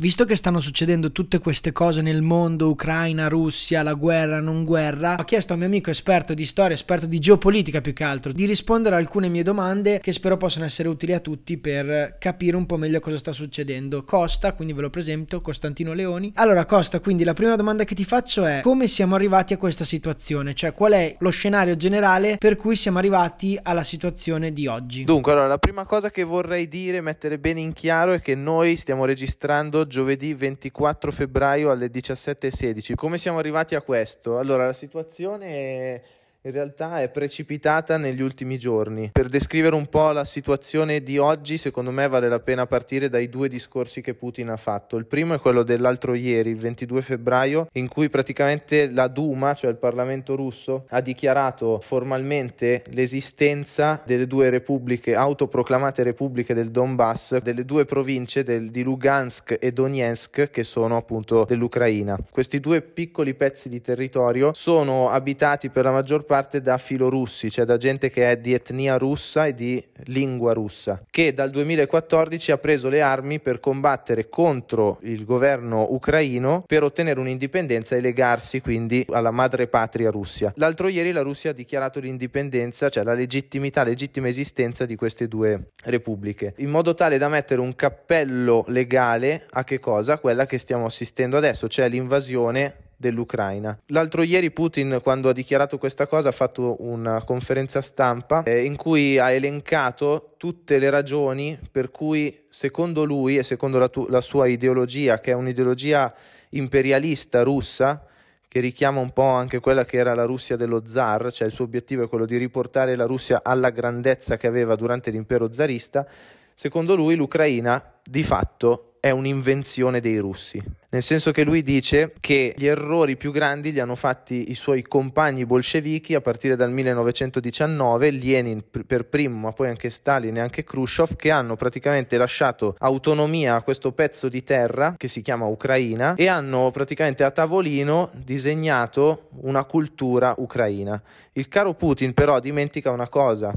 visto 0.00 0.24
che 0.24 0.34
stanno 0.34 0.60
succedendo 0.60 1.12
tutte 1.12 1.38
queste 1.40 1.72
cose 1.72 2.00
nel 2.00 2.22
mondo, 2.22 2.70
Ucraina, 2.70 3.28
Russia, 3.28 3.82
la 3.82 3.92
guerra, 3.92 4.40
non 4.40 4.64
guerra, 4.64 5.16
ho 5.18 5.24
chiesto 5.24 5.52
a 5.52 5.56
un 5.56 5.60
mio 5.60 5.68
amico 5.68 5.90
esperto 5.90 6.32
di 6.32 6.46
storia, 6.46 6.74
esperto 6.74 7.04
di 7.04 7.18
geopolitica 7.18 7.82
più 7.82 7.92
che 7.92 8.02
altro, 8.02 8.32
di 8.32 8.46
rispondere 8.46 8.94
a 8.94 8.98
alcune 8.98 9.28
mie 9.28 9.42
domande 9.42 10.00
che 10.00 10.12
spero 10.12 10.38
possano 10.38 10.64
essere 10.64 10.88
utili 10.88 11.12
a 11.12 11.20
tutti 11.20 11.58
per 11.58 12.16
capire 12.18 12.56
un 12.56 12.64
po' 12.64 12.78
meglio 12.78 12.98
cosa 12.98 13.18
sta 13.18 13.32
succedendo. 13.32 14.02
Costa, 14.04 14.54
quindi 14.54 14.72
ve 14.72 14.80
lo 14.80 14.88
presento, 14.88 15.42
Costantino 15.42 15.92
Leoni. 15.92 16.32
Allora 16.36 16.64
Costa, 16.64 16.98
quindi 17.00 17.22
la 17.22 17.34
prima 17.34 17.54
domanda 17.56 17.84
che 17.84 17.94
ti 17.94 18.04
faccio 18.04 18.46
è 18.46 18.60
come 18.62 18.86
siamo 18.86 19.14
arrivati 19.14 19.52
a 19.52 19.58
questa 19.58 19.84
situazione? 19.84 20.54
Cioè 20.54 20.72
qual 20.72 20.92
è 20.92 21.14
lo 21.18 21.30
scenario 21.30 21.76
generale 21.76 22.38
per 22.38 22.56
cui 22.56 22.74
siamo 22.74 22.96
arrivati 22.96 23.58
alla 23.62 23.82
situazione 23.82 24.50
di 24.54 24.66
oggi? 24.66 25.04
Dunque, 25.04 25.32
allora, 25.32 25.46
la 25.46 25.58
prima 25.58 25.84
cosa 25.84 26.08
che 26.08 26.24
vorrei 26.24 26.68
dire, 26.68 27.02
mettere 27.02 27.38
bene 27.38 27.60
in 27.60 27.74
chiaro, 27.74 28.14
è 28.14 28.22
che 28.22 28.34
noi 28.34 28.76
stiamo 28.76 29.04
registrando 29.04 29.88
giovedì 29.90 30.32
24 30.32 31.10
febbraio 31.10 31.72
alle 31.72 31.88
17.16. 31.88 32.94
Come 32.94 33.18
siamo 33.18 33.38
arrivati 33.38 33.74
a 33.74 33.82
questo? 33.82 34.38
Allora, 34.38 34.66
la 34.66 34.72
situazione 34.72 36.00
in 36.42 36.52
realtà 36.52 37.02
è 37.02 37.10
precipitata 37.10 37.98
negli 37.98 38.22
ultimi 38.22 38.58
giorni. 38.58 39.10
Per 39.12 39.28
descrivere 39.28 39.74
un 39.74 39.88
po' 39.88 40.10
la 40.10 40.24
situazione 40.24 41.02
di 41.02 41.18
oggi, 41.18 41.58
secondo 41.58 41.90
me 41.90 42.08
vale 42.08 42.30
la 42.30 42.40
pena 42.40 42.66
partire 42.66 43.10
dai 43.10 43.28
due 43.28 43.48
discorsi 43.48 44.00
che 44.00 44.14
Putin 44.14 44.48
ha 44.48 44.56
fatto. 44.56 44.96
Il 44.96 45.04
primo 45.04 45.34
è 45.34 45.38
quello 45.38 45.62
dell'altro 45.62 46.14
ieri, 46.14 46.48
il 46.48 46.56
22 46.56 47.02
febbraio, 47.02 47.68
in 47.72 47.88
cui 47.88 48.08
praticamente 48.08 48.90
la 48.90 49.08
Duma, 49.08 49.52
cioè 49.52 49.70
il 49.70 49.76
Parlamento 49.76 50.34
russo, 50.34 50.86
ha 50.88 51.02
dichiarato 51.02 51.78
formalmente 51.80 52.84
l'esistenza 52.92 54.02
delle 54.06 54.26
due 54.26 54.48
repubbliche, 54.48 55.14
autoproclamate 55.14 56.02
repubbliche 56.02 56.54
del 56.54 56.70
Donbass, 56.70 57.36
delle 57.42 57.66
due 57.66 57.84
province 57.84 58.44
del, 58.44 58.70
di 58.70 58.82
Lugansk 58.82 59.58
e 59.60 59.72
Donetsk, 59.72 60.48
che 60.48 60.64
sono 60.64 60.96
appunto 60.96 61.44
dell'Ucraina. 61.46 62.18
Questi 62.30 62.60
due 62.60 62.80
piccoli 62.80 63.34
pezzi 63.34 63.68
di 63.68 63.82
territorio 63.82 64.52
sono 64.54 65.10
abitati 65.10 65.68
per 65.68 65.84
la 65.84 65.92
maggior 65.92 66.20
parte 66.20 66.28
da 66.60 66.78
filorussi, 66.78 67.50
cioè 67.50 67.64
da 67.64 67.76
gente 67.76 68.08
che 68.08 68.30
è 68.30 68.36
di 68.36 68.54
etnia 68.54 68.96
russa 68.96 69.46
e 69.46 69.54
di 69.54 69.84
lingua 70.04 70.52
russa, 70.52 71.02
che 71.10 71.34
dal 71.34 71.50
2014 71.50 72.52
ha 72.52 72.58
preso 72.58 72.88
le 72.88 73.00
armi 73.02 73.40
per 73.40 73.58
combattere 73.58 74.28
contro 74.28 74.98
il 75.02 75.24
governo 75.24 75.88
ucraino 75.90 76.62
per 76.64 76.84
ottenere 76.84 77.18
un'indipendenza 77.18 77.96
e 77.96 78.00
legarsi 78.00 78.60
quindi 78.60 79.04
alla 79.10 79.32
madre 79.32 79.66
patria 79.66 80.08
Russia. 80.10 80.52
L'altro 80.54 80.86
ieri 80.86 81.10
la 81.10 81.22
Russia 81.22 81.50
ha 81.50 81.54
dichiarato 81.54 81.98
l'indipendenza, 81.98 82.88
cioè 82.90 83.02
la 83.02 83.14
legittimità, 83.14 83.82
legittima 83.82 84.28
esistenza 84.28 84.86
di 84.86 84.94
queste 84.94 85.26
due 85.26 85.70
repubbliche, 85.82 86.54
in 86.58 86.70
modo 86.70 86.94
tale 86.94 87.18
da 87.18 87.28
mettere 87.28 87.60
un 87.60 87.74
cappello 87.74 88.64
legale 88.68 89.46
a 89.50 89.64
che 89.64 89.80
cosa? 89.80 90.18
Quella 90.18 90.46
che 90.46 90.58
stiamo 90.58 90.86
assistendo 90.86 91.36
adesso, 91.36 91.66
cioè 91.66 91.88
l'invasione 91.88 92.88
dell'Ucraina. 93.00 93.78
L'altro 93.86 94.22
ieri 94.22 94.50
Putin, 94.50 95.00
quando 95.02 95.30
ha 95.30 95.32
dichiarato 95.32 95.78
questa 95.78 96.06
cosa, 96.06 96.28
ha 96.28 96.32
fatto 96.32 96.76
una 96.80 97.24
conferenza 97.24 97.80
stampa 97.80 98.42
eh, 98.42 98.62
in 98.62 98.76
cui 98.76 99.18
ha 99.18 99.30
elencato 99.30 100.34
tutte 100.36 100.78
le 100.78 100.90
ragioni 100.90 101.58
per 101.72 101.90
cui, 101.90 102.44
secondo 102.50 103.04
lui 103.04 103.38
e 103.38 103.42
secondo 103.42 103.78
la, 103.78 103.88
tu- 103.88 104.06
la 104.10 104.20
sua 104.20 104.48
ideologia, 104.48 105.18
che 105.18 105.30
è 105.30 105.34
un'ideologia 105.34 106.12
imperialista 106.50 107.42
russa, 107.42 108.04
che 108.46 108.60
richiama 108.60 109.00
un 109.00 109.12
po' 109.12 109.28
anche 109.28 109.60
quella 109.60 109.86
che 109.86 109.96
era 109.96 110.14
la 110.14 110.24
Russia 110.24 110.56
dello 110.56 110.82
zar, 110.84 111.32
cioè 111.32 111.46
il 111.46 111.54
suo 111.54 111.64
obiettivo 111.64 112.04
è 112.04 112.08
quello 112.08 112.26
di 112.26 112.36
riportare 112.36 112.96
la 112.96 113.06
Russia 113.06 113.40
alla 113.42 113.70
grandezza 113.70 114.36
che 114.36 114.46
aveva 114.46 114.74
durante 114.74 115.10
l'impero 115.10 115.50
zarista, 115.50 116.06
secondo 116.54 116.94
lui 116.94 117.14
l'Ucraina 117.14 117.82
di 118.02 118.24
fatto 118.24 118.89
è 119.00 119.10
un'invenzione 119.10 120.00
dei 120.00 120.18
russi, 120.18 120.62
nel 120.90 121.02
senso 121.02 121.32
che 121.32 121.42
lui 121.42 121.62
dice 121.62 122.12
che 122.20 122.52
gli 122.54 122.66
errori 122.66 123.16
più 123.16 123.32
grandi 123.32 123.72
li 123.72 123.80
hanno 123.80 123.94
fatti 123.94 124.50
i 124.50 124.54
suoi 124.54 124.82
compagni 124.82 125.46
bolscevichi 125.46 126.14
a 126.14 126.20
partire 126.20 126.54
dal 126.54 126.70
1919, 126.70 128.10
Lenin 128.10 128.62
per 128.86 129.06
primo, 129.06 129.38
ma 129.38 129.52
poi 129.52 129.68
anche 129.68 129.88
Stalin 129.88 130.36
e 130.36 130.40
anche 130.40 130.64
Khrushchev, 130.64 131.16
che 131.16 131.30
hanno 131.30 131.56
praticamente 131.56 132.18
lasciato 132.18 132.76
autonomia 132.78 133.54
a 133.54 133.62
questo 133.62 133.92
pezzo 133.92 134.28
di 134.28 134.44
terra 134.44 134.94
che 134.96 135.08
si 135.08 135.22
chiama 135.22 135.46
Ucraina 135.46 136.14
e 136.14 136.28
hanno 136.28 136.70
praticamente 136.70 137.24
a 137.24 137.30
tavolino 137.30 138.10
disegnato 138.12 139.28
una 139.40 139.64
cultura 139.64 140.34
ucraina. 140.36 141.00
Il 141.32 141.48
caro 141.48 141.72
Putin 141.74 142.12
però 142.12 142.38
dimentica 142.38 142.90
una 142.90 143.08
cosa, 143.08 143.54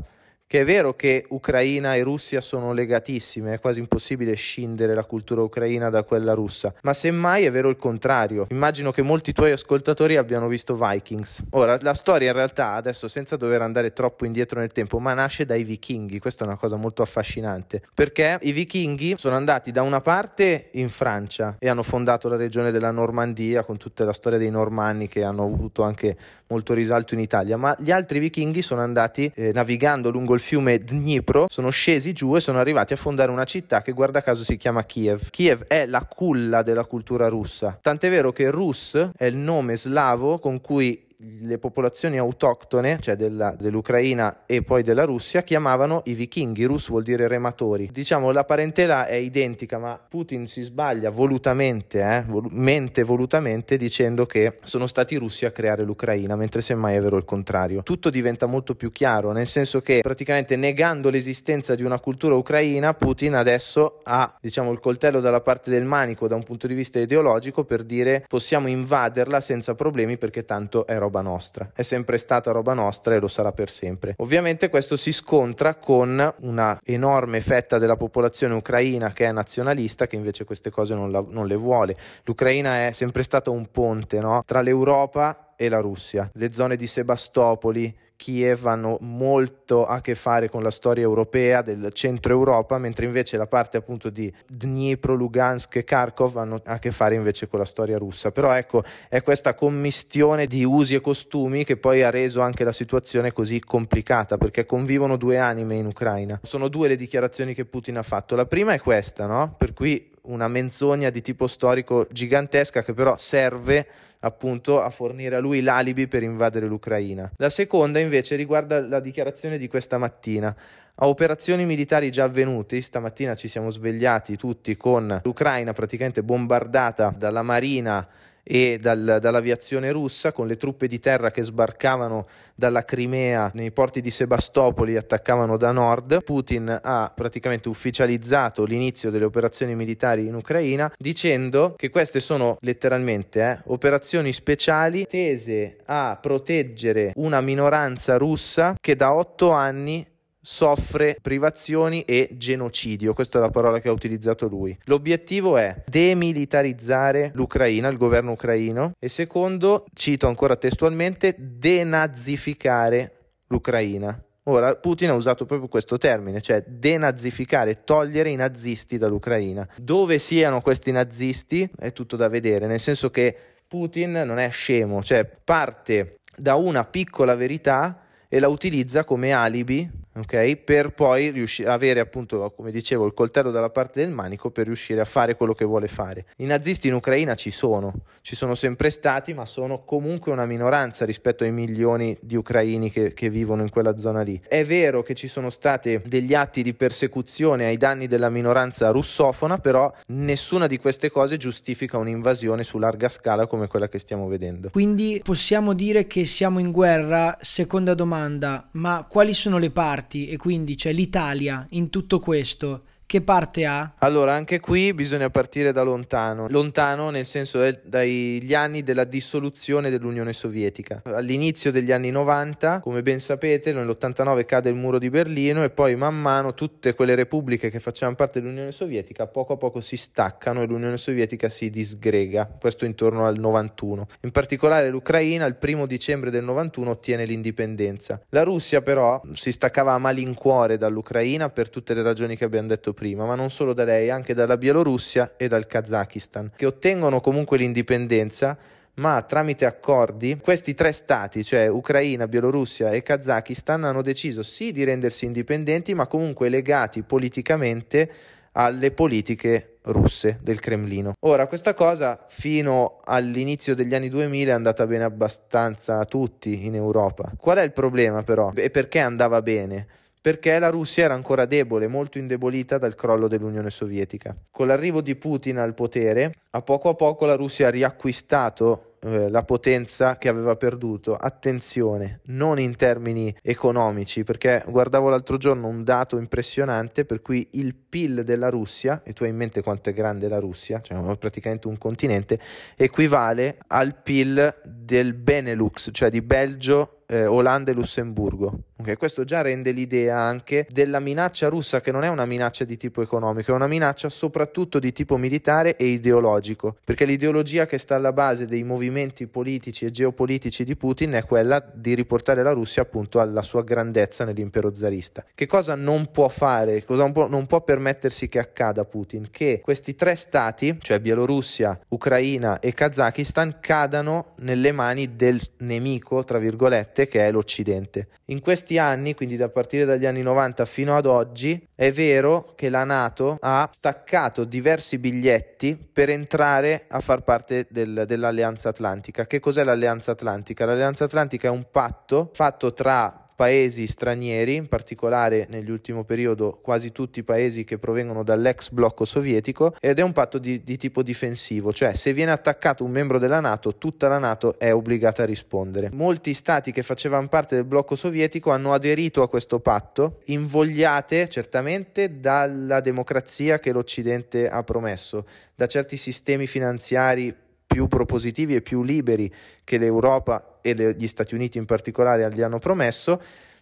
che 0.48 0.62
è 0.62 0.66
vero 0.66 0.96
che 0.96 1.26
Ucraina 1.30 1.96
e 1.96 2.04
Russia 2.04 2.40
sono 2.40 2.74
legatissime, 2.74 3.54
è 3.54 3.60
quasi 3.60 3.80
impossibile 3.80 4.34
scindere 4.36 4.94
la 4.94 5.04
cultura 5.04 5.42
ucraina 5.42 5.90
da 5.90 6.04
quella 6.04 6.34
russa, 6.34 6.74
ma 6.82 6.94
semmai 6.94 7.46
è 7.46 7.52
vero 7.52 7.70
il 7.70 7.78
contrario. 7.78 8.48
Immagino 8.50 8.92
che 8.92 9.02
molti 9.02 9.34
tuoi 9.34 9.52
ascoltatori 9.52 10.16
abbiano 10.16 10.48
visto 10.48 10.76
Vikings. 10.76 11.44
Ora, 11.52 11.78
la 11.82 11.94
storia 11.94 12.28
in 12.28 12.36
realtà, 12.36 12.74
adesso 12.74 13.08
senza 13.08 13.36
dover 13.36 13.62
andare 13.62 13.94
troppo 13.94 14.26
indietro 14.26 14.60
nel 14.60 14.72
tempo, 14.72 15.00
ma 15.00 15.14
nasce 15.14 15.46
dai 15.46 15.64
vichinghi, 15.64 16.20
questa 16.20 16.44
è 16.44 16.48
una 16.48 16.58
cosa 16.58 16.76
molto 16.76 17.02
affascinante, 17.02 17.82
perché 17.94 18.38
i 18.42 18.52
vichinghi 18.52 19.16
sono 19.18 19.36
andati 19.36 19.72
da 19.72 19.82
una 19.82 20.02
parte 20.02 20.70
in 20.74 20.90
Francia 20.90 21.56
e 21.58 21.68
hanno 21.68 21.84
fondato 21.84 22.28
la 22.30 22.36
regione 22.36 22.72
della 22.72 22.92
Normandia 22.92 23.64
con 23.64 23.78
tutta 23.78 24.06
la 24.06 24.14
storia 24.14 24.38
dei 24.38 24.52
normanni 24.52 25.08
che 25.08 25.24
hanno 25.24 25.44
avuto 25.44 25.84
anche 25.84 26.16
molto 26.48 26.74
risalto 26.74 27.16
in 27.16 27.20
Italia, 27.20 27.58
ma 27.58 27.76
gli 27.80 27.90
altri 27.90 28.20
vichinghi 28.20 28.62
sono 28.62 28.82
andati 28.82 29.32
eh, 29.34 29.52
navigando 29.52 30.12
lungo 30.12 30.33
il 30.34 30.40
fiume 30.40 30.80
Dnipro, 30.80 31.48
sono 31.50 31.70
scesi 31.70 32.14
giù 32.14 32.36
e 32.36 32.40
sono 32.40 32.60
arrivati 32.60 32.94
a 32.94 32.98
fondare 32.98 33.32
una 33.32 33.44
città 33.46 33.82
che 33.82 33.92
guarda 33.92 34.22
caso 34.22 34.44
si 34.44 34.58
chiama 34.58 34.84
Kiev. 34.84 35.30
Kiev 35.30 35.66
è 35.68 35.86
la 35.86 36.04
culla 36.06 36.62
della 36.62 36.86
cultura 36.86 37.28
russa, 37.28 37.78
tant'è 37.82 38.10
vero 38.10 38.32
che 38.32 38.50
Rus 38.50 39.12
è 39.16 39.26
il 39.26 39.36
nome 39.36 39.78
slavo 39.78 40.40
con 40.40 40.62
cui 40.62 41.12
le 41.18 41.58
popolazioni 41.58 42.18
autoctone, 42.18 43.00
cioè 43.00 43.16
della, 43.16 43.56
dell'Ucraina 43.58 44.44
e 44.46 44.62
poi 44.62 44.84
della 44.84 45.04
Russia, 45.04 45.42
chiamavano 45.42 46.02
i 46.06 46.14
vichinghi, 46.14 46.64
Rus 46.66 46.90
vuol 46.90 47.04
dire 47.04 47.28
rematori. 47.28 47.90
Diciamo 47.92 48.32
la 48.32 48.44
parentela 48.44 49.06
è 49.06 49.16
identica, 49.16 49.78
ma 49.78 50.00
Putin 50.08 50.48
si 50.48 50.62
sbaglia 50.62 51.10
volutamente, 51.10 52.00
eh, 52.00 52.24
vol- 52.28 52.48
mente 52.52 53.04
volutamente, 53.04 53.78
dicendo 53.78 54.26
che 54.26 54.58
sono 54.64 54.88
stati 54.88 55.14
i 55.16 55.18
russi 55.18 55.46
a 55.46 55.52
creare 55.52 55.84
l'Ucraina, 55.84 56.36
mentre 56.36 56.62
semmai 56.62 56.96
è 56.96 57.02
vero 57.02 57.18
il 57.18 57.26
contrario. 57.26 57.84
Tutto 57.84 58.10
diventa 58.10 58.46
molto 58.46 58.76
più 58.76 58.92
chiaro, 58.92 59.32
nel 59.32 59.48
senso 59.48 59.82
che 59.82 60.00
praticamente 60.02 60.56
negando 60.56 61.10
l'esistenza 61.10 61.76
di 61.76 61.84
una 61.84 62.00
cultura 62.00 62.36
ucraina, 62.36 62.94
Putin 62.94 63.36
adesso 63.36 64.00
ha, 64.04 64.38
diciamo, 64.40 64.72
il 64.72 64.80
coltello 64.80 65.20
dalla 65.20 65.42
parte 65.42 65.70
del 65.70 65.86
manico 65.86 66.28
da 66.28 66.36
un 66.36 66.44
punto 66.44 66.68
di 66.68 66.74
vista 66.74 67.00
ideologico 67.00 67.64
per 67.64 67.84
dire 67.84 68.26
possiamo 68.28 68.68
invaderla 68.68 69.42
senza 69.42 69.76
problemi 69.76 70.18
perché 70.18 70.46
tanto 70.46 70.86
è 70.86 70.98
roba 71.04 71.22
nostra, 71.22 71.70
è 71.74 71.82
sempre 71.82 72.18
stata 72.18 72.52
roba 72.52 72.74
nostra 72.74 73.14
e 73.14 73.20
lo 73.20 73.28
sarà 73.28 73.52
per 73.52 73.70
sempre. 73.70 74.16
Ovviamente 74.18 74.70
questo 74.70 74.96
si 74.96 75.12
scontra 75.12 75.76
con 75.76 76.34
una 76.42 76.80
enorme 76.84 77.42
fetta 77.42 77.78
della 77.78 77.96
popolazione 77.96 78.54
ucraina 78.54 79.12
che 79.12 79.26
è 79.26 79.32
nazionalista, 79.32 80.08
che 80.08 80.16
invece 80.16 80.46
queste 80.46 80.70
cose 80.70 80.96
non, 80.96 81.12
la, 81.12 81.24
non 81.28 81.48
le 81.48 81.56
vuole. 81.56 81.96
L'Ucraina 82.24 82.88
è 82.88 82.92
sempre 82.92 83.24
stata 83.24 83.50
un 83.50 83.70
ponte 83.72 84.20
no? 84.20 84.44
tra 84.46 84.62
l'Europa 84.62 85.54
e 85.56 85.70
la 85.70 85.80
Russia. 85.80 86.30
Le 86.34 86.54
zone 86.54 86.76
di 86.76 86.88
Sebastopoli, 86.88 87.96
Kiev 88.24 88.68
hanno 88.68 88.98
molto 89.02 89.86
a 89.86 90.00
che 90.00 90.16
fare 90.16 90.48
con 90.48 90.64
la 90.64 90.72
storia 90.72 91.04
europea 91.04 91.62
del 91.62 91.90
centro 91.92 92.32
Europa, 92.32 92.78
mentre 92.78 93.06
invece 93.06 93.36
la 93.36 93.48
parte 93.48 93.76
appunto 93.76 94.10
di 94.10 94.34
Dnipro, 94.48 95.14
Lugansk 95.14 95.76
e 95.76 95.84
Kharkov 95.84 96.38
hanno 96.38 96.62
a 96.64 96.80
che 96.80 96.92
fare 96.92 97.16
invece 97.16 97.50
con 97.50 97.60
la 97.60 97.66
storia 97.66 97.98
russa. 97.98 98.32
Però 98.32 98.54
ecco, 98.54 98.82
è 99.10 99.22
questa 99.22 99.56
commistione 99.56 100.48
di 100.48 100.64
usi 100.64 100.96
e 100.96 101.02
costumi 101.02 101.66
che 101.66 101.76
poi 101.76 102.02
ha 102.02 102.10
reso 102.10 102.40
anche 102.40 102.64
la 102.64 102.72
situazione 102.72 103.34
così 103.34 103.60
complicata, 103.60 104.38
perché 104.38 104.66
convivono 104.66 105.18
due 105.18 105.38
anime 105.38 105.76
in 105.76 105.88
Ucraina. 105.88 106.40
Sono 106.44 106.70
due 106.70 106.88
le 106.88 106.96
dichiarazioni 106.96 107.54
che 107.54 107.66
Putin 107.66 107.98
ha 107.98 108.04
fatto. 108.04 108.38
La 108.38 108.46
prima 108.46 108.72
è 108.72 108.80
questa, 108.80 109.26
no? 109.26 109.54
Per 109.58 109.74
cui 109.74 110.13
una 110.24 110.48
menzogna 110.48 111.10
di 111.10 111.22
tipo 111.22 111.48
storico 111.48 112.08
gigantesca 112.12 112.84
che 112.84 112.94
però 112.94 113.18
serve 113.18 113.88
appunto 114.20 114.82
a 114.82 114.90
fornire 114.90 115.36
a 115.36 115.40
lui 115.40 115.62
l'alibi 115.62 116.08
per 116.08 116.24
invadere 116.24 116.68
l'Ucraina. 116.68 117.30
La 117.38 117.50
seconda 117.50 118.00
invece 118.00 118.36
riguarda 118.36 118.80
la 118.80 119.00
dichiarazione 119.00 119.58
di 119.58 119.68
questa 119.68 119.98
mattina. 119.98 120.56
A 120.96 121.08
operazioni 121.08 121.66
militari 121.66 122.12
già 122.12 122.24
avvenuti, 122.26 122.82
stamattina 122.82 123.36
ci 123.36 123.48
siamo 123.48 123.70
svegliati 123.70 124.38
tutti 124.38 124.78
con 124.78 125.20
l'Ucraina 125.24 125.74
praticamente 125.74 126.24
bombardata 126.24 127.14
dalla 127.18 127.42
Marina 127.42 128.08
e 128.44 128.78
dal, 128.80 129.20
dall'aviazione 129.22 129.92
russa 129.92 130.32
con 130.32 130.48
le 130.48 130.58
truppe 130.58 130.88
di 130.88 131.00
terra 131.00 131.32
che 131.32 131.44
sbarcavano 131.44 132.28
dalla 132.56 132.84
Crimea 132.84 133.52
nei 133.54 133.72
porti 133.72 134.02
di 134.02 134.12
Sebastopoli 134.12 134.94
e 134.94 134.98
attaccavano 134.98 135.58
da 135.58 135.72
nord. 135.72 136.24
Putin 136.24 136.80
ha 136.82 137.12
praticamente 137.16 137.70
ufficializzato 137.70 138.66
l'inizio 138.66 139.10
delle 139.10 139.26
operazioni 139.26 139.76
militari 139.76 140.28
in 140.28 140.36
Ucraina 140.36 140.92
dicendo 140.98 141.74
che 141.78 141.90
queste 141.90 142.20
sono 142.20 142.58
letteralmente 142.60 143.42
eh, 143.42 143.60
operazioni 143.66 144.34
speciali 144.34 145.06
tese 145.08 145.78
a 145.86 146.18
proteggere 146.22 147.14
una 147.16 147.42
minoranza 147.42 148.18
russa 148.18 148.76
che 148.80 148.96
da 148.96 149.14
otto 149.14 149.52
anni 149.52 150.06
soffre 150.46 151.16
privazioni 151.22 152.02
e 152.02 152.30
genocidio, 152.34 153.14
questa 153.14 153.40
è 153.40 153.42
la 153.42 153.50
parola 153.50 153.80
che 153.80 153.88
ha 153.88 153.94
utilizzato 153.94 154.48
lui. 154.48 154.78
L'obiettivo 154.84 155.56
è 155.58 155.84
demilitarizzare 155.88 157.32
l'Ucraina, 157.34 157.88
il 157.88 157.98
governo 157.98 158.32
ucraino 158.32 158.92
e 159.00 159.08
secondo, 159.08 159.86
cito 159.94 160.28
ancora 160.28 160.58
testualmente, 160.58 161.34
denazificare 161.40 163.12
l'Ucraina. 163.48 164.22
Ora, 164.48 164.76
Putin 164.76 165.12
ha 165.12 165.14
usato 165.14 165.46
proprio 165.46 165.70
questo 165.70 165.98
termine, 165.98 166.42
cioè 166.42 166.62
denazificare, 166.68 167.86
togliere 167.86 168.30
i 168.30 168.36
nazisti 168.36 168.98
dall'Ucraina. 168.98 169.66
Dove 169.78 170.20
siano 170.20 170.60
questi 170.60 170.92
nazisti 170.92 171.70
è 171.80 171.94
tutto 171.94 172.18
da 172.18 172.28
vedere, 172.28 172.68
nel 172.68 172.82
senso 172.82 173.10
che 173.10 173.34
Putin 173.66 174.12
non 174.26 174.40
è 174.40 174.50
scemo, 174.50 175.02
cioè 175.02 175.26
parte 175.26 176.20
da 176.36 176.56
una 176.56 176.84
piccola 176.84 177.36
verità 177.36 178.02
e 178.28 178.40
la 178.40 178.50
utilizza 178.50 179.06
come 179.06 179.32
alibi 179.32 179.90
ok? 180.16 180.56
Per 180.58 180.94
poi 180.94 181.30
riuscire 181.30 181.70
avere 181.70 182.00
appunto, 182.00 182.52
come 182.56 182.72
dicevo, 182.72 183.06
il 183.06 183.14
coltello 183.14 183.52
dalla 183.52 183.70
parte 183.70 184.02
del 184.02 184.10
manico 184.10 184.50
per 184.52 184.66
riuscire 184.66 185.02
a 185.02 185.06
fare 185.06 185.36
quello 185.36 185.54
che 185.54 185.66
vuole 185.66 185.88
fare. 185.88 186.26
I 186.38 186.46
nazisti 186.46 186.88
in 186.88 186.94
Ucraina 186.94 187.36
ci 187.36 187.52
sono, 187.52 187.94
ci 188.22 188.36
sono 188.36 188.56
sempre 188.56 188.90
stati, 188.90 189.34
ma 189.34 189.46
sono 189.46 189.84
comunque 189.84 190.32
una 190.32 190.46
minoranza 190.46 191.06
rispetto 191.06 191.44
ai 191.44 191.52
milioni 191.52 192.18
di 192.22 192.36
ucraini 192.36 192.92
che, 192.92 193.14
che 193.14 193.30
vivono 193.30 193.62
in 193.62 193.70
quella 193.70 193.98
zona 193.98 194.22
lì. 194.22 194.40
È 194.48 194.64
vero 194.64 195.04
che 195.04 195.14
ci 195.14 195.28
sono 195.28 195.50
stati 195.50 196.02
degli 196.06 196.34
atti 196.34 196.62
di 196.64 196.74
persecuzione 196.74 197.66
ai 197.66 197.78
danni 197.78 198.08
della 198.08 198.30
minoranza 198.30 198.90
russofona, 198.90 199.58
però 199.58 199.92
nessuna 200.08 200.68
di 200.68 200.78
queste 200.78 201.10
cose 201.10 201.38
giustifica 201.38 201.98
un'invasione 201.98 202.64
su 202.64 202.78
larga 202.78 203.10
scala 203.10 203.48
come 203.48 203.68
quella 203.68 203.88
che 203.88 204.00
stiamo 204.00 204.28
vedendo. 204.28 204.70
Quindi 204.72 205.22
possiamo 205.24 205.74
dire 205.74 206.08
che 206.08 206.26
siamo 206.26 206.60
in 206.60 206.72
guerra, 206.72 207.38
seconda 207.42 207.94
domanda, 207.94 208.68
ma 208.74 209.06
quali 209.08 209.34
sono 209.34 209.58
le 209.58 209.72
parti? 209.72 210.03
Parti 210.04 210.28
e 210.28 210.38
quindi 210.38 210.76
c'è 210.76 210.92
l'Italia 210.92 211.66
in 211.72 211.90
tutto 211.90 212.20
questo 212.20 212.84
che 213.14 213.22
parte 213.22 213.64
ha? 213.64 213.94
Allora, 214.00 214.34
anche 214.34 214.60
qui 214.60 214.92
bisogna 214.92 215.30
partire 215.30 215.72
da 215.72 215.84
lontano. 215.84 216.48
Lontano 216.50 217.12
nel 217.12 217.28
senso 217.28 217.62
è 217.62 217.80
dagli 217.84 218.56
anni 218.56 218.82
della 218.82 219.04
dissoluzione 219.04 219.92
dell'Unione 219.92 220.34
Sovietica. 220.34 221.04
All'inizio 221.06 221.72
degli 221.72 221.92
anni 221.92 222.10
90, 222.10 222.80
come 222.80 223.04
ben 223.04 223.20
sapete, 223.20 223.72
nell'89 223.72 224.46
cade 224.46 224.70
il 224.70 224.76
muro 224.76 224.98
di 224.98 225.12
Berlino 225.12 225.64
e 225.64 225.70
poi 225.70 225.96
man 225.96 226.20
mano 226.20 226.56
tutte 226.56 226.96
quelle 226.96 227.14
repubbliche 227.14 227.70
che 227.70 227.80
facevano 227.80 228.16
parte 228.16 228.42
dell'Unione 228.42 228.72
Sovietica 228.72 229.28
poco 229.28 229.54
a 229.54 229.58
poco 229.58 229.80
si 229.80 229.96
staccano 229.96 230.64
e 230.64 230.66
l'Unione 230.66 230.98
Sovietica 230.98 231.50
si 231.50 231.70
disgrega. 231.70 232.50
Questo 232.60 232.86
intorno 232.86 233.28
al 233.28 233.38
91. 233.38 234.08
In 234.22 234.32
particolare 234.32 234.90
l'Ucraina 234.90 235.46
il 235.46 235.58
primo 235.58 235.86
dicembre 235.86 236.32
del 236.32 236.44
91 236.46 236.90
ottiene 236.90 237.26
l'indipendenza. 237.26 238.20
La 238.30 238.42
Russia 238.42 238.82
però 238.82 239.22
si 239.34 239.52
staccava 239.52 239.94
a 239.94 240.00
malincuore 240.00 240.78
dall'Ucraina 240.78 241.50
per 241.50 241.70
tutte 241.70 241.94
le 241.94 242.02
ragioni 242.02 242.36
che 242.36 242.46
abbiamo 242.46 242.70
detto 242.70 242.92
prima 242.92 243.02
prima, 243.04 243.26
ma 243.26 243.36
non 243.36 243.50
solo 243.50 243.74
da 243.74 243.84
lei, 243.84 244.10
anche 244.10 244.34
dalla 244.34 244.56
Bielorussia 244.56 245.34
e 245.36 245.50
dal 245.50 245.68
Kazakistan, 245.68 246.52
che 246.56 246.66
ottengono 246.66 247.20
comunque 247.20 247.58
l'indipendenza 247.58 248.58
ma 248.96 249.22
tramite 249.24 249.66
accordi 249.66 250.38
questi 250.42 250.74
tre 250.76 250.92
stati, 250.94 251.44
cioè 251.44 251.68
Ucraina, 251.68 252.28
Bielorussia 252.28 252.92
e 252.92 253.02
Kazakistan, 253.02 253.84
hanno 253.84 254.02
deciso 254.02 254.42
sì 254.42 254.72
di 254.72 254.86
rendersi 254.86 255.26
indipendenti, 255.26 255.94
ma 255.94 256.08
comunque 256.08 256.48
legati 256.48 257.02
politicamente 257.02 258.10
alle 258.54 258.92
politiche 258.92 259.80
russe 259.86 260.38
del 260.42 260.60
Cremlino. 260.60 261.14
Ora, 261.26 261.48
questa 261.48 261.74
cosa 261.74 262.24
fino 262.30 263.00
all'inizio 263.04 263.76
degli 263.76 263.96
anni 263.96 264.10
2000 264.10 264.52
è 264.52 264.54
andata 264.54 264.86
bene 264.86 265.04
abbastanza 265.04 266.00
a 266.00 266.06
tutti 266.06 266.66
in 266.66 266.76
Europa. 266.76 267.34
Qual 267.36 267.58
è 267.58 267.64
il 267.64 267.74
problema 267.74 268.24
però? 268.24 268.54
E 268.56 268.70
perché 268.70 269.00
andava 269.00 269.42
bene? 269.42 269.88
Perché 270.24 270.58
la 270.58 270.70
Russia 270.70 271.04
era 271.04 271.16
ancora 271.16 271.44
debole, 271.44 271.88
molto 271.88 272.18
indebolita 272.18 272.78
dal 272.78 272.96
crollo 272.96 273.28
dell'Unione 273.28 273.70
Sovietica. 273.70 274.34
Con 274.52 274.68
l'arrivo 274.68 275.02
di 275.02 275.18
Putin 275.18 275.58
al 275.58 275.74
potere, 275.74 276.32
a 276.52 276.62
poco 276.62 276.88
a 276.88 276.94
poco 276.94 277.26
la 277.26 277.36
Russia 277.36 277.68
ha 277.68 277.72
riacquistato 277.72 278.94
eh, 279.02 279.30
la 279.30 279.44
potenza 279.44 280.18
che 280.18 280.30
aveva 280.30 280.56
perduto. 280.56 281.14
Attenzione, 281.14 282.22
non 282.28 282.58
in 282.58 282.78
termini 282.78 283.36
economici, 283.42 284.24
perché 284.24 284.64
guardavo 284.66 285.10
l'altro 285.10 285.36
giorno 285.36 285.68
un 285.68 285.84
dato 285.84 286.18
impressionante 286.18 287.04
per 287.04 287.22
cui 287.22 287.46
il 287.56 287.76
PIL 287.76 288.24
della 288.24 288.48
Russia, 288.48 289.02
e 289.04 289.12
tu 289.12 289.24
hai 289.24 289.30
in 289.30 289.36
mente 289.36 289.62
quanto 289.62 289.90
è 289.90 289.94
grande 289.94 290.30
la 290.30 290.40
Russia, 290.40 290.80
cioè 290.80 291.18
praticamente 291.18 291.68
un 291.68 291.78
continente, 291.78 292.40
equivale 292.78 293.58
al 293.68 293.94
PIL 294.02 294.56
del 294.64 295.16
Benelux, 295.16 295.90
cioè 295.92 296.10
di 296.10 296.22
Belgio, 296.22 297.00
eh, 297.08 297.26
Olanda 297.26 297.72
e 297.72 297.74
Lussemburgo. 297.74 298.60
Okay, 298.76 298.96
questo 298.96 299.24
già 299.24 299.42
rende 299.42 299.72
l'idea 299.72 300.20
anche 300.20 300.68
della 300.70 301.00
minaccia 301.00 301.48
russa, 301.48 301.80
che 301.80 301.92
non 301.92 302.04
è 302.04 302.10
una 302.10 302.26
minaccia 302.26 302.66
di 302.66 302.76
tipo 302.76 303.02
economico, 303.02 303.52
è 303.52 303.56
una 303.56 303.68
minaccia 303.68 304.10
soprattutto 304.10 304.80
di 304.80 304.92
tipo 304.92 305.16
militare 305.18 305.76
e 305.76 305.86
ideologico, 305.86 306.78
perché 306.84 307.06
l'ideologia 307.06 307.66
che 307.66 307.78
sta 307.78 307.96
alla 307.96 308.12
base 308.12 308.48
dei 308.48 308.64
movimenti 308.64 309.28
politici 309.28 309.86
e 309.86 309.92
geopolitici 309.92 310.64
di 310.64 310.76
Putin 310.76 311.12
è 311.12 311.24
quella 311.24 311.64
di 311.74 311.94
riportare 311.94 312.42
la 312.42 312.52
Russia 312.52 312.82
appunto 312.82 313.20
alla 313.20 313.44
sua 313.44 313.64
grandezza 313.64 314.26
nell'impero 314.26 314.74
zarista. 314.74 315.24
Che 315.34 315.46
cosa 315.46 315.76
non 315.76 316.12
può 316.12 316.28
fare, 316.28 316.84
cosa 316.84 317.04
non 317.04 317.12
può, 317.12 317.28
non 317.28 317.46
può 317.46 317.62
permettersi 317.62 318.28
che 318.28 318.40
accada 318.40 318.86
Putin? 318.86 319.28
Che 319.30 319.62
questi 319.64 319.96
tre 319.96 320.16
stati, 320.16 320.78
cioè 320.82 321.00
Bielorussia, 321.00 321.80
Ucraina 321.90 322.60
e 322.60 322.74
Kazakistan, 322.74 323.58
cadano 323.60 324.34
nelle 324.38 324.72
mani 324.72 325.16
del 325.16 325.40
nemico, 325.60 326.24
tra 326.24 326.40
virgolette, 326.40 327.08
che 327.08 327.28
è 327.28 327.32
l'Occidente. 327.32 328.08
In 328.26 328.40
questi 328.64 328.78
anni, 328.78 329.14
quindi 329.14 329.36
da 329.36 329.50
partire 329.50 329.84
dagli 329.84 330.06
anni 330.06 330.22
90 330.22 330.64
fino 330.66 330.96
ad 330.96 331.06
oggi, 331.06 331.68
è 331.76 331.92
vero 331.92 332.54
che 332.56 332.70
la 332.70 332.86
Nato 332.86 333.38
ha 333.42 333.68
staccato 333.70 334.46
diversi 334.46 334.98
biglietti 334.98 335.76
per 335.76 336.10
entrare 336.10 336.86
a 336.88 337.02
far 337.02 337.24
parte 337.24 337.68
del, 337.70 338.06
dell'Alleanza 338.08 338.70
Atlantica. 338.70 339.26
Che 339.26 339.42
cos'è 339.42 339.66
l'Alleanza 339.66 340.12
Atlantica? 340.12 340.66
L'Alleanza 340.66 341.04
Atlantica 341.04 341.50
è 341.50 341.52
un 341.52 341.66
patto 341.70 342.32
fatto 342.34 342.74
tra 342.74 343.23
paesi 343.44 343.88
stranieri, 343.88 344.56
in 344.56 344.70
particolare 344.70 345.48
nell'ultimo 345.50 346.06
periodo 346.06 346.60
quasi 346.62 346.94
tutti 346.94 347.20
i 347.20 347.24
paesi 347.24 347.66
che 347.66 347.78
provengono 347.78 348.24
dall'ex 348.24 348.70
blocco 348.70 349.04
sovietico, 349.04 349.76
ed 349.82 350.00
è 350.00 350.02
un 350.02 350.14
patto 350.14 350.38
di, 350.38 350.64
di, 350.64 350.78
tipo 350.78 351.04
difensivo, 351.04 351.74
cioè 351.74 351.94
se 351.94 352.14
viene 352.14 352.32
attaccato 352.32 352.86
un 352.86 352.92
membro 352.92 353.20
della 353.20 353.42
Nato, 353.42 353.76
tutta 353.76 354.08
la 354.08 354.18
Nato 354.18 354.58
è 354.58 354.74
obbligata 354.74 355.24
a 355.24 355.26
rispondere. 355.26 355.90
Molti 355.92 356.34
stati 356.34 356.72
che 356.72 356.84
facevano 356.84 357.28
parte 357.28 357.56
del 357.56 357.66
blocco 357.66 357.98
sovietico 357.98 358.50
hanno 358.50 358.72
aderito 358.72 359.22
a 359.22 359.28
questo 359.28 359.60
patto, 359.60 360.22
invogliate 360.28 361.28
certamente 361.28 362.22
dalla 362.22 362.80
democrazia 362.80 363.60
che 363.60 363.74
l'Occidente 363.74 364.48
ha 364.48 364.64
promesso, 364.64 365.26
da 365.54 365.68
certi 365.68 365.98
sistemi 365.98 366.48
finanziari 366.48 367.36
più 367.74 367.88
propositivi 367.88 368.54
e 368.54 368.62
più 368.62 368.84
liberi 368.84 369.34
che 369.64 369.80
l'Europa 369.80 370.60
e 370.62 370.76
le, 370.76 370.96
gli 370.96 371.08
Stati 371.08 371.34
Uniti 371.34 371.58
in 371.58 371.66
particolare 371.66 372.32
gli 372.32 372.42
hanno 372.44 372.60
promesso 372.60 373.20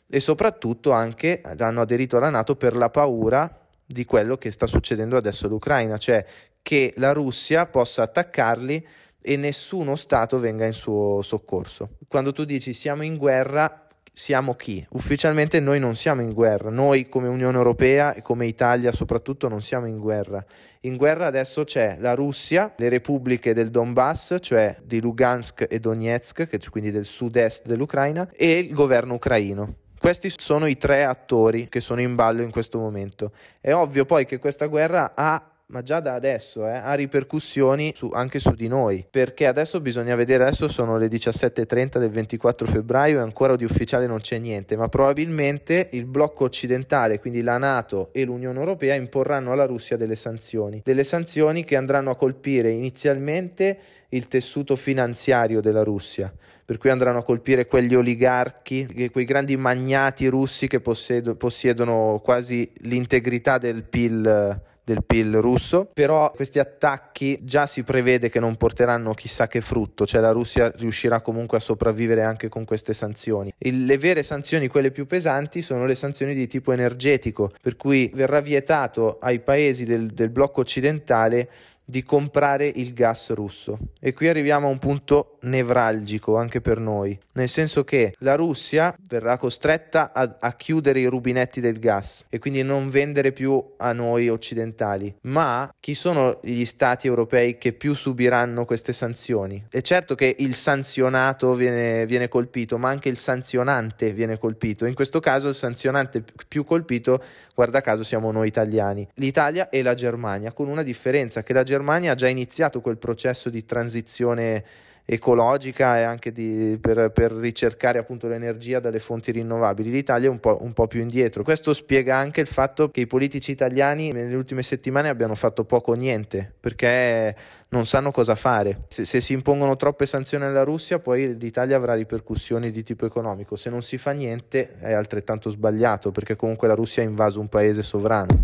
e 0.09 0.19
soprattutto 0.19 0.91
anche 0.91 1.41
hanno 1.57 1.81
aderito 1.81 2.17
alla 2.17 2.29
Nato 2.29 2.57
per 2.57 2.75
la 2.75 2.89
paura 2.89 3.59
di 3.85 4.03
quello 4.03 4.37
che 4.37 4.51
sta 4.51 4.67
succedendo 4.67 5.15
adesso 5.15 5.45
all'Ucraina, 5.45 5.97
cioè 5.97 6.25
che 6.61 6.93
la 6.97 7.13
Russia 7.13 7.65
possa 7.65 8.03
attaccarli 8.03 8.85
e 9.21 9.37
nessuno 9.37 9.95
Stato 9.95 10.39
venga 10.39 10.65
in 10.65 10.73
suo 10.73 11.21
soccorso. 11.21 11.91
Quando 12.07 12.33
tu 12.33 12.43
dici 12.43 12.73
siamo 12.73 13.03
in 13.03 13.15
guerra, 13.15 13.80
siamo 14.13 14.55
chi? 14.55 14.85
Ufficialmente 14.91 15.59
noi 15.59 15.79
non 15.79 15.95
siamo 15.95 16.21
in 16.21 16.33
guerra, 16.33 16.69
noi 16.69 17.07
come 17.07 17.27
Unione 17.27 17.57
Europea 17.57 18.13
e 18.13 18.21
come 18.21 18.45
Italia 18.45 18.91
soprattutto 18.91 19.47
non 19.47 19.61
siamo 19.61 19.87
in 19.87 19.99
guerra. 19.99 20.43
In 20.81 20.97
guerra 20.97 21.27
adesso 21.27 21.63
c'è 21.63 21.97
la 21.99 22.13
Russia, 22.13 22.73
le 22.77 22.89
repubbliche 22.89 23.53
del 23.53 23.69
Donbass, 23.69 24.37
cioè 24.41 24.77
di 24.83 24.99
Lugansk 24.99 25.65
e 25.69 25.79
Donetsk, 25.79 26.69
quindi 26.69 26.91
del 26.91 27.05
sud-est 27.05 27.65
dell'Ucraina, 27.65 28.29
e 28.33 28.59
il 28.59 28.73
governo 28.73 29.13
ucraino. 29.13 29.75
Questi 29.97 30.31
sono 30.35 30.65
i 30.65 30.77
tre 30.77 31.03
attori 31.03 31.69
che 31.69 31.79
sono 31.79 32.01
in 32.01 32.15
ballo 32.15 32.41
in 32.41 32.49
questo 32.49 32.79
momento. 32.79 33.33
È 33.59 33.71
ovvio 33.71 34.03
poi 34.03 34.25
che 34.25 34.39
questa 34.39 34.65
guerra 34.65 35.13
ha 35.15 35.50
ma 35.71 35.81
già 35.81 35.99
da 35.99 36.13
adesso 36.13 36.67
eh, 36.67 36.71
ha 36.71 36.93
ripercussioni 36.93 37.93
su, 37.95 38.11
anche 38.13 38.39
su 38.39 38.51
di 38.51 38.67
noi, 38.67 39.05
perché 39.09 39.47
adesso 39.47 39.79
bisogna 39.79 40.15
vedere, 40.15 40.43
adesso 40.43 40.67
sono 40.67 40.97
le 40.97 41.07
17.30 41.07 41.97
del 41.97 42.09
24 42.09 42.67
febbraio 42.67 43.19
e 43.19 43.21
ancora 43.21 43.55
di 43.55 43.63
ufficiale 43.63 44.05
non 44.05 44.19
c'è 44.19 44.37
niente, 44.37 44.75
ma 44.75 44.89
probabilmente 44.89 45.89
il 45.93 46.05
blocco 46.05 46.43
occidentale, 46.43 47.19
quindi 47.19 47.41
la 47.41 47.57
Nato 47.57 48.09
e 48.11 48.25
l'Unione 48.25 48.59
Europea, 48.59 48.95
imporranno 48.95 49.51
alla 49.53 49.65
Russia 49.65 49.95
delle 49.95 50.15
sanzioni, 50.15 50.81
delle 50.83 51.05
sanzioni 51.05 51.63
che 51.63 51.77
andranno 51.77 52.11
a 52.11 52.15
colpire 52.15 52.69
inizialmente 52.69 53.79
il 54.09 54.27
tessuto 54.27 54.75
finanziario 54.75 55.61
della 55.61 55.83
Russia, 55.83 56.33
per 56.65 56.77
cui 56.77 56.89
andranno 56.89 57.19
a 57.19 57.23
colpire 57.23 57.65
quegli 57.65 57.95
oligarchi, 57.95 59.09
quei 59.09 59.25
grandi 59.25 59.55
magnati 59.55 60.27
russi 60.27 60.67
che 60.67 60.81
possiedono 60.81 62.19
quasi 62.21 62.69
l'integrità 62.81 63.57
del 63.57 63.83
PIL 63.83 64.69
del 64.91 65.03
PIL 65.05 65.37
russo, 65.37 65.89
però 65.93 66.31
questi 66.31 66.59
attacchi 66.59 67.39
già 67.43 67.65
si 67.65 67.83
prevede 67.83 68.29
che 68.29 68.39
non 68.39 68.55
porteranno 68.55 69.13
chissà 69.13 69.47
che 69.47 69.61
frutto, 69.61 70.05
cioè 70.05 70.21
la 70.21 70.31
Russia 70.31 70.71
riuscirà 70.75 71.21
comunque 71.21 71.57
a 71.57 71.61
sopravvivere 71.61 72.23
anche 72.23 72.49
con 72.49 72.65
queste 72.65 72.93
sanzioni. 72.93 73.53
Il, 73.59 73.85
le 73.85 73.97
vere 73.97 74.23
sanzioni, 74.23 74.67
quelle 74.67 74.91
più 74.91 75.07
pesanti, 75.07 75.61
sono 75.61 75.85
le 75.85 75.95
sanzioni 75.95 76.33
di 76.33 76.47
tipo 76.47 76.71
energetico, 76.73 77.51
per 77.61 77.77
cui 77.77 78.11
verrà 78.13 78.41
vietato 78.41 79.17
ai 79.19 79.39
paesi 79.39 79.85
del, 79.85 80.07
del 80.07 80.29
blocco 80.29 80.61
occidentale 80.61 81.49
di 81.83 82.03
comprare 82.03 82.67
il 82.67 82.93
gas 82.93 83.31
russo. 83.31 83.77
E 83.99 84.13
qui 84.13 84.29
arriviamo 84.29 84.67
a 84.67 84.71
un 84.71 84.77
punto 84.77 85.37
nevralgico 85.41 86.37
anche 86.37 86.61
per 86.61 86.79
noi, 86.79 87.17
nel 87.33 87.49
senso 87.49 87.83
che 87.83 88.13
la 88.19 88.35
Russia 88.35 88.95
verrà 89.07 89.37
costretta 89.37 90.13
a, 90.13 90.37
a, 90.39 90.53
chiudere 90.53 90.99
i 90.99 91.05
rubinetti 91.05 91.59
del 91.59 91.79
gas 91.79 92.25
e 92.29 92.39
quindi 92.39 92.63
non 92.63 92.89
vendere 92.89 93.31
più 93.31 93.61
a 93.77 93.91
noi 93.91 94.29
occidentali. 94.29 95.13
Ma 95.21 95.73
chi 95.79 95.93
sono 95.93 96.39
gli 96.41 96.65
stati 96.65 97.07
europei 97.07 97.57
che 97.57 97.73
più 97.73 97.93
subiranno 97.93 98.65
queste 98.65 98.93
sanzioni? 98.93 99.65
È 99.69 99.81
certo 99.81 100.15
che 100.15 100.35
il 100.39 100.53
sanzionato 100.55 101.53
viene, 101.55 102.05
viene 102.05 102.27
colpito, 102.27 102.77
ma 102.77 102.89
anche 102.89 103.09
il 103.09 103.17
sanzionante 103.17 104.13
viene 104.13 104.37
colpito. 104.37 104.85
In 104.85 104.93
questo 104.93 105.19
caso 105.19 105.49
il 105.49 105.55
sanzionante 105.55 106.23
più 106.47 106.63
colpito, 106.63 107.21
guarda 107.53 107.81
caso, 107.81 108.03
siamo 108.03 108.31
noi 108.31 108.47
italiani, 108.47 109.07
l'Italia 109.15 109.69
e 109.69 109.81
la 109.81 109.93
Germania, 109.93 110.53
con 110.53 110.67
una 110.67 110.83
differenza 110.83 111.43
che 111.43 111.53
la 111.53 111.63
Germania 111.81 112.11
ha 112.11 112.15
già 112.15 112.27
iniziato 112.27 112.79
quel 112.79 112.97
processo 112.97 113.49
di 113.49 113.65
transizione 113.65 114.63
ecologica 115.03 115.97
e 115.97 116.03
anche 116.03 116.31
di, 116.31 116.77
per, 116.79 117.09
per, 117.09 117.31
ricercare 117.31 117.97
appunto 117.97 118.27
l'energia 118.27 118.79
dalle 118.79 118.99
fonti 118.99 119.31
rinnovabili. 119.31 119.89
L'Italia 119.89 120.27
è 120.27 120.29
un 120.29 120.39
po', 120.39 120.59
un 120.61 120.73
po', 120.73 120.85
più 120.85 121.01
indietro. 121.01 121.41
Questo 121.41 121.73
spiega 121.73 122.15
anche 122.15 122.39
il 122.39 122.45
fatto 122.45 122.91
che 122.91 123.01
i 123.01 123.07
politici 123.07 123.49
italiani 123.49 124.11
nelle 124.11 124.35
ultime 124.35 124.61
settimane 124.61 125.09
abbiano 125.09 125.33
fatto 125.33 125.65
poco 125.65 125.91
o 125.91 125.95
niente 125.95 126.53
perché 126.59 127.35
non 127.69 127.87
sanno 127.87 128.11
cosa 128.11 128.35
fare. 128.35 128.83
Se, 128.89 129.03
se 129.03 129.19
si 129.21 129.33
impongono 129.33 129.75
troppe 129.75 130.05
sanzioni 130.05 130.45
alla 130.45 130.63
Russia, 130.63 130.99
poi 130.99 131.35
l'Italia 131.35 131.75
avrà 131.75 131.95
ripercussioni 131.95 132.69
di 132.69 132.83
tipo 132.83 133.07
economico. 133.07 133.55
Se 133.55 133.71
non 133.71 133.81
si 133.81 133.97
fa 133.97 134.11
niente 134.11 134.77
è 134.79 134.93
altrettanto 134.93 135.49
sbagliato 135.49 136.11
perché 136.11 136.35
comunque 136.35 136.67
la 136.67 136.75
Russia 136.75 137.01
ha 137.01 137.05
invaso 137.07 137.39
un 137.39 137.49
paese 137.49 137.81
sovrano. 137.81 138.43